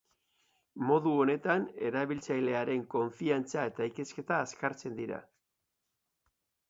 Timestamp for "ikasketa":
3.93-4.41